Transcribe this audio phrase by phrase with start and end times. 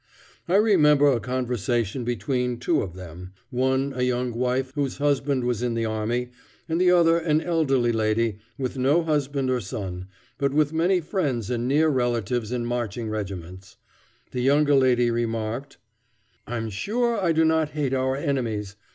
[0.47, 5.61] I remember a conversation between two of them, one a young wife whose husband was
[5.61, 6.31] in the army,
[6.67, 10.07] and the other an elderly lady, with no husband or son,
[10.39, 13.77] but with many friends and near relatives in marching regiments.
[14.31, 15.77] The younger lady remarked,
[16.47, 18.77] "I'm sure I do not hate our enemies.